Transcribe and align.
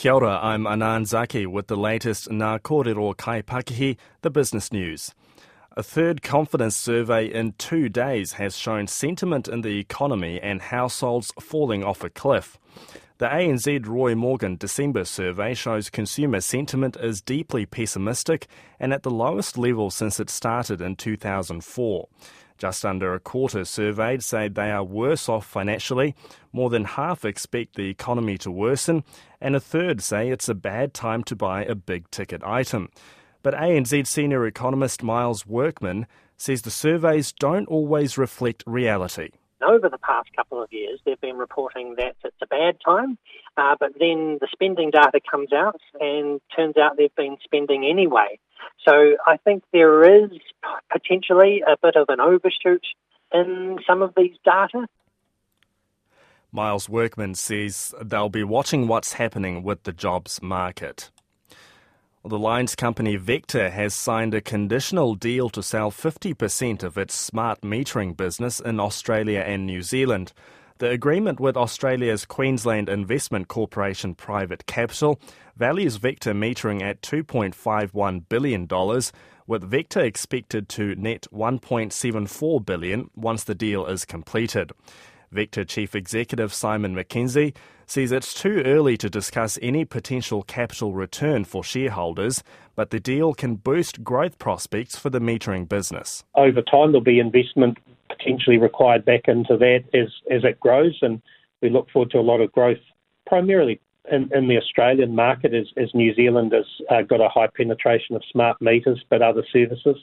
Kia 0.00 0.14
ora, 0.14 0.40
I'm 0.42 0.66
Anan 0.66 1.04
Zaki 1.04 1.44
with 1.44 1.66
the 1.66 1.76
latest 1.76 2.30
Ngā 2.30 2.60
Kōrero 2.60 3.14
Kaipakihi, 3.14 3.98
the 4.22 4.30
business 4.30 4.72
news. 4.72 5.14
A 5.76 5.82
third 5.82 6.22
confidence 6.22 6.74
survey 6.74 7.26
in 7.26 7.52
two 7.58 7.90
days 7.90 8.32
has 8.32 8.56
shown 8.56 8.86
sentiment 8.86 9.46
in 9.46 9.60
the 9.60 9.78
economy 9.78 10.40
and 10.40 10.62
households 10.62 11.34
falling 11.38 11.84
off 11.84 12.02
a 12.02 12.08
cliff. 12.08 12.58
The 13.18 13.26
ANZ 13.26 13.86
Roy 13.86 14.14
Morgan 14.14 14.56
December 14.56 15.04
survey 15.04 15.52
shows 15.52 15.90
consumer 15.90 16.40
sentiment 16.40 16.96
is 16.96 17.20
deeply 17.20 17.66
pessimistic 17.66 18.46
and 18.78 18.94
at 18.94 19.02
the 19.02 19.10
lowest 19.10 19.58
level 19.58 19.90
since 19.90 20.18
it 20.18 20.30
started 20.30 20.80
in 20.80 20.96
2004. 20.96 22.08
Just 22.60 22.84
under 22.84 23.14
a 23.14 23.20
quarter 23.20 23.64
surveyed 23.64 24.22
say 24.22 24.46
they 24.46 24.70
are 24.70 24.84
worse 24.84 25.30
off 25.30 25.46
financially. 25.46 26.14
More 26.52 26.68
than 26.68 26.84
half 26.84 27.24
expect 27.24 27.74
the 27.74 27.88
economy 27.88 28.36
to 28.38 28.50
worsen, 28.50 29.02
and 29.40 29.56
a 29.56 29.60
third 29.60 30.02
say 30.02 30.28
it's 30.28 30.48
a 30.48 30.54
bad 30.54 30.92
time 30.92 31.24
to 31.24 31.34
buy 31.34 31.64
a 31.64 31.74
big 31.74 32.10
ticket 32.10 32.44
item. 32.44 32.90
But 33.42 33.54
ANZ 33.54 34.06
senior 34.06 34.46
economist 34.46 35.02
Miles 35.02 35.46
Workman 35.46 36.06
says 36.36 36.60
the 36.60 36.70
surveys 36.70 37.32
don't 37.32 37.66
always 37.66 38.18
reflect 38.18 38.62
reality 38.66 39.30
over 39.62 39.88
the 39.88 39.98
past 39.98 40.28
couple 40.34 40.62
of 40.62 40.72
years, 40.72 41.00
they've 41.04 41.20
been 41.20 41.36
reporting 41.36 41.94
that 41.96 42.16
it's 42.24 42.36
a 42.42 42.46
bad 42.46 42.76
time, 42.84 43.18
uh, 43.56 43.76
but 43.78 43.92
then 43.98 44.38
the 44.40 44.48
spending 44.52 44.90
data 44.90 45.20
comes 45.30 45.52
out 45.52 45.80
and 46.00 46.40
turns 46.54 46.76
out 46.76 46.96
they've 46.96 47.14
been 47.14 47.36
spending 47.44 47.84
anyway. 47.84 48.38
So 48.84 49.16
I 49.26 49.36
think 49.36 49.62
there 49.72 50.24
is 50.24 50.30
potentially 50.90 51.62
a 51.66 51.76
bit 51.82 51.96
of 51.96 52.06
an 52.08 52.20
overshoot 52.20 52.84
in 53.32 53.78
some 53.86 54.02
of 54.02 54.14
these 54.16 54.36
data. 54.44 54.86
Miles 56.52 56.88
Workman 56.88 57.36
says 57.36 57.94
they'll 58.02 58.28
be 58.28 58.42
watching 58.42 58.88
what's 58.88 59.12
happening 59.14 59.62
with 59.62 59.84
the 59.84 59.92
jobs 59.92 60.42
market. 60.42 61.10
The 62.24 62.38
lines 62.38 62.74
company 62.74 63.16
Vector 63.16 63.70
has 63.70 63.94
signed 63.94 64.34
a 64.34 64.42
conditional 64.42 65.14
deal 65.14 65.48
to 65.50 65.62
sell 65.62 65.90
50% 65.90 66.82
of 66.82 66.98
its 66.98 67.18
smart 67.18 67.62
metering 67.62 68.14
business 68.14 68.60
in 68.60 68.78
Australia 68.78 69.40
and 69.40 69.64
New 69.64 69.80
Zealand. 69.80 70.32
The 70.80 70.88
agreement 70.88 71.38
with 71.38 71.58
Australia's 71.58 72.24
Queensland 72.24 72.88
Investment 72.88 73.48
Corporation 73.48 74.14
Private 74.14 74.64
Capital 74.64 75.20
values 75.54 75.96
Vector 75.96 76.32
metering 76.32 76.80
at 76.80 77.02
$2.51 77.02 78.26
billion, 78.30 78.66
with 79.46 79.62
Vector 79.62 80.00
expected 80.00 80.70
to 80.70 80.94
net 80.94 81.26
1.74 81.34 82.64
billion 82.64 83.10
once 83.14 83.44
the 83.44 83.54
deal 83.54 83.84
is 83.84 84.06
completed. 84.06 84.72
Vector 85.30 85.66
Chief 85.66 85.94
Executive 85.94 86.50
Simon 86.50 86.94
Mackenzie 86.94 87.52
says 87.86 88.10
it's 88.10 88.32
too 88.32 88.62
early 88.64 88.96
to 88.96 89.10
discuss 89.10 89.58
any 89.60 89.84
potential 89.84 90.42
capital 90.44 90.94
return 90.94 91.44
for 91.44 91.62
shareholders, 91.62 92.42
but 92.74 92.88
the 92.88 93.00
deal 93.00 93.34
can 93.34 93.56
boost 93.56 94.02
growth 94.02 94.38
prospects 94.38 94.96
for 94.96 95.10
the 95.10 95.20
metering 95.20 95.68
business. 95.68 96.24
Over 96.34 96.62
time, 96.62 96.92
there'll 96.92 97.02
be 97.02 97.18
investment 97.18 97.76
potentially 98.20 98.58
required 98.58 99.04
back 99.04 99.28
into 99.28 99.56
that 99.56 99.84
as, 99.94 100.08
as 100.30 100.44
it 100.44 100.60
grows. 100.60 100.98
And 101.02 101.20
we 101.62 101.70
look 101.70 101.90
forward 101.90 102.10
to 102.12 102.18
a 102.18 102.20
lot 102.20 102.40
of 102.40 102.52
growth, 102.52 102.78
primarily 103.26 103.80
in, 104.10 104.30
in 104.34 104.48
the 104.48 104.58
Australian 104.58 105.14
market, 105.14 105.54
as, 105.54 105.66
as 105.76 105.94
New 105.94 106.14
Zealand 106.14 106.52
has 106.52 106.66
uh, 106.90 107.02
got 107.02 107.20
a 107.20 107.28
high 107.28 107.48
penetration 107.48 108.16
of 108.16 108.22
smart 108.30 108.60
meters, 108.60 109.02
but 109.08 109.22
other 109.22 109.44
services. 109.52 109.96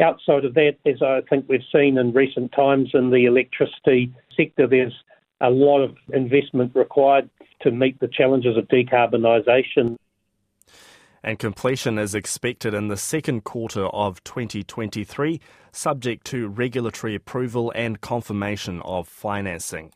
Outside 0.00 0.44
of 0.44 0.54
that, 0.54 0.76
as 0.86 1.02
I 1.02 1.20
think 1.30 1.46
we've 1.48 1.60
seen 1.72 1.98
in 1.98 2.12
recent 2.12 2.52
times 2.52 2.90
in 2.94 3.10
the 3.10 3.26
electricity 3.26 4.12
sector, 4.36 4.66
there's 4.66 4.94
a 5.40 5.50
lot 5.50 5.82
of 5.82 5.96
investment 6.12 6.72
required 6.74 7.28
to 7.60 7.70
meet 7.70 7.98
the 8.00 8.08
challenges 8.08 8.56
of 8.56 8.66
decarbonisation 8.68 9.96
and 11.24 11.38
completion 11.38 11.98
is 11.98 12.14
expected 12.14 12.74
in 12.74 12.88
the 12.88 12.98
second 12.98 13.44
quarter 13.44 13.86
of 13.86 14.22
2023, 14.24 15.40
subject 15.72 16.26
to 16.26 16.48
regulatory 16.48 17.14
approval 17.14 17.72
and 17.74 18.02
confirmation 18.02 18.82
of 18.82 19.08
financing. 19.08 19.90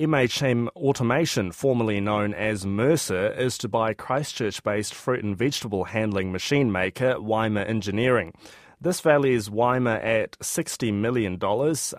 MHM 0.00 0.68
Automation, 0.76 1.52
formerly 1.52 2.00
known 2.00 2.32
as 2.32 2.64
Mercer, 2.64 3.32
is 3.32 3.58
to 3.58 3.68
buy 3.68 3.92
Christchurch 3.92 4.62
based 4.62 4.94
fruit 4.94 5.22
and 5.22 5.36
vegetable 5.36 5.84
handling 5.84 6.32
machine 6.32 6.72
maker 6.72 7.16
Wyma 7.16 7.68
Engineering. 7.68 8.32
This 8.80 9.00
values 9.00 9.50
Wyma 9.50 10.02
at 10.02 10.38
$60 10.38 10.94
million, 10.94 11.38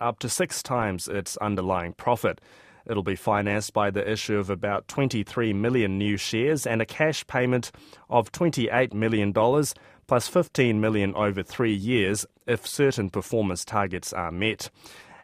up 0.00 0.18
to 0.18 0.28
six 0.28 0.62
times 0.62 1.06
its 1.06 1.36
underlying 1.36 1.92
profit. 1.92 2.40
It'll 2.86 3.02
be 3.02 3.16
financed 3.16 3.72
by 3.72 3.90
the 3.90 4.10
issue 4.10 4.38
of 4.38 4.50
about 4.50 4.88
23 4.88 5.52
million 5.52 5.98
new 5.98 6.16
shares 6.16 6.66
and 6.66 6.80
a 6.80 6.86
cash 6.86 7.26
payment 7.26 7.70
of 8.08 8.32
$28 8.32 8.94
million 8.94 9.32
plus 9.32 10.28
15 10.28 10.80
million 10.80 11.14
over 11.14 11.42
three 11.42 11.74
years 11.74 12.26
if 12.46 12.66
certain 12.66 13.10
performance 13.10 13.64
targets 13.64 14.12
are 14.12 14.32
met. 14.32 14.70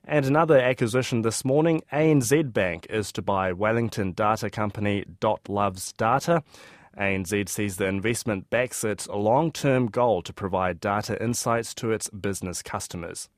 And 0.04 0.24
another 0.24 0.58
acquisition 0.60 1.22
this 1.22 1.44
morning, 1.44 1.82
ANZ 1.92 2.52
Bank 2.52 2.86
is 2.88 3.10
to 3.12 3.22
buy 3.22 3.52
Wellington 3.52 4.12
data 4.12 4.48
company 4.48 5.04
Dot 5.18 5.48
Loves 5.48 5.92
Data. 5.92 6.44
ANZ 6.96 7.48
sees 7.48 7.76
the 7.76 7.86
investment 7.86 8.48
backs 8.48 8.84
its 8.84 9.08
long 9.08 9.50
term 9.50 9.86
goal 9.88 10.22
to 10.22 10.32
provide 10.32 10.78
data 10.78 11.20
insights 11.22 11.74
to 11.74 11.90
its 11.90 12.08
business 12.10 12.62
customers. 12.62 13.28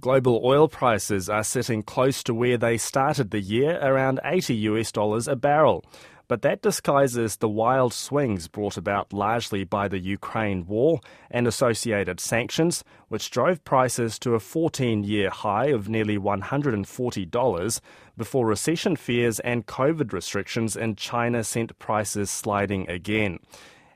Global 0.00 0.42
oil 0.44 0.68
prices 0.68 1.30
are 1.30 1.42
sitting 1.42 1.82
close 1.82 2.22
to 2.24 2.34
where 2.34 2.58
they 2.58 2.76
started 2.76 3.30
the 3.30 3.40
year, 3.40 3.78
around 3.80 4.20
80 4.24 4.54
US 4.54 4.92
dollars 4.92 5.26
a 5.26 5.36
barrel. 5.36 5.84
But 6.28 6.42
that 6.42 6.60
disguises 6.60 7.36
the 7.36 7.48
wild 7.48 7.94
swings 7.94 8.46
brought 8.46 8.76
about 8.76 9.12
largely 9.12 9.64
by 9.64 9.88
the 9.88 9.98
Ukraine 9.98 10.66
war 10.66 11.00
and 11.30 11.46
associated 11.46 12.20
sanctions, 12.20 12.84
which 13.08 13.30
drove 13.30 13.64
prices 13.64 14.18
to 14.18 14.34
a 14.34 14.40
14 14.40 15.02
year 15.04 15.30
high 15.30 15.66
of 15.66 15.88
nearly 15.88 16.18
$140 16.18 17.80
before 18.18 18.46
recession 18.46 18.96
fears 18.96 19.40
and 19.40 19.66
COVID 19.66 20.12
restrictions 20.12 20.76
in 20.76 20.96
China 20.96 21.42
sent 21.42 21.78
prices 21.78 22.30
sliding 22.30 22.88
again. 22.90 23.38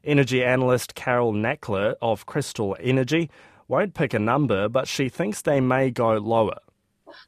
Energy 0.02 0.42
analyst 0.42 0.94
Carol 0.94 1.34
Nakhle 1.34 1.94
of 2.00 2.24
Crystol 2.24 2.74
Energy 2.80 3.28
won't 3.70 3.94
pick 3.94 4.12
a 4.14 4.18
number, 4.18 4.68
but 4.68 4.86
she 4.88 5.08
thinks 5.08 5.42
they 5.42 5.60
may 5.60 5.90
go 5.90 6.14
lower 6.18 6.58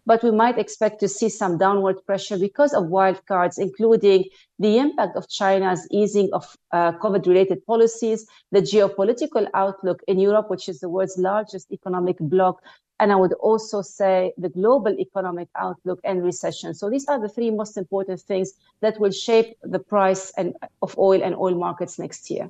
but 0.07 0.23
we 0.23 0.31
might 0.31 0.59
expect 0.59 1.01
to 1.01 1.09
see 1.09 1.29
some 1.29 1.59
downward 1.59 2.05
pressure 2.07 2.39
because 2.39 2.73
of 2.73 2.85
wildcards, 2.85 3.59
including 3.59 4.25
the 4.59 4.79
impact 4.79 5.17
of 5.17 5.29
China's 5.29 5.87
easing 5.91 6.29
of 6.33 6.57
uh, 6.73 6.93
COVID 6.93 7.27
related 7.27 7.65
policies, 7.67 8.27
the 8.51 8.61
geopolitical 8.61 9.47
outlook 9.55 10.03
in 10.07 10.19
Europe, 10.19 10.51
which 10.51 10.69
is 10.69 10.81
the 10.81 10.89
world's 10.89 11.19
largest 11.19 11.71
economic 11.73 12.17
bloc, 12.21 12.63
and 13.01 13.11
I 13.11 13.17
would 13.17 13.33
also 13.35 13.83
say 13.83 14.33
the 14.39 14.49
global 14.49 14.97
economic 14.99 15.49
outlook 15.57 15.99
and 16.05 16.23
recession. 16.23 16.75
So 16.75 16.89
these 16.89 17.09
are 17.09 17.21
the 17.21 17.29
three 17.29 17.51
most 17.51 17.77
important 17.77 18.21
things 18.21 18.53
that 18.81 19.01
will 19.01 19.11
shape 19.11 19.57
the 19.63 19.81
price 19.81 20.33
and, 20.37 20.55
of 20.83 20.97
oil 20.97 21.21
and 21.23 21.35
oil 21.35 21.57
markets 21.57 21.99
next 21.99 22.31
year. 22.31 22.49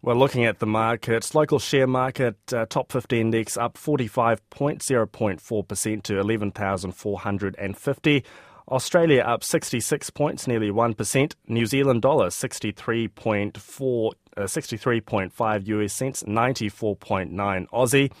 Well, 0.00 0.14
looking 0.14 0.44
at 0.44 0.60
the 0.60 0.66
markets, 0.66 1.34
local 1.34 1.58
share 1.58 1.88
market 1.88 2.36
uh, 2.52 2.66
top 2.66 2.92
50 2.92 3.20
index 3.20 3.56
up 3.56 3.76
45.0.4% 3.76 6.02
to 6.04 6.20
11,450. 6.20 8.24
Australia 8.70 9.22
up 9.22 9.42
66 9.42 10.10
points, 10.10 10.46
nearly 10.46 10.70
1%. 10.70 11.34
New 11.48 11.66
Zealand 11.66 12.02
dollar 12.02 12.28
63.4 12.28 14.12
uh, 14.36 14.42
63.5 14.42 15.66
US 15.66 15.92
cents, 15.92 16.22
94.9 16.22 17.66
Aussie. 17.70 18.12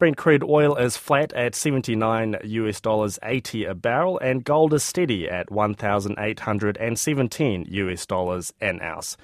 Brent 0.00 0.16
crude 0.16 0.42
oil 0.42 0.74
is 0.74 0.96
flat 0.96 1.32
at 1.34 1.54
79 1.54 2.38
US 2.42 2.80
dollars 2.80 3.20
80 3.22 3.66
a 3.66 3.74
barrel 3.76 4.18
and 4.18 4.42
gold 4.42 4.74
is 4.74 4.82
steady 4.82 5.30
at 5.30 5.52
1817 5.52 7.66
US 7.68 8.04
dollars 8.04 8.52
an 8.60 8.82
ounce. 8.82 9.16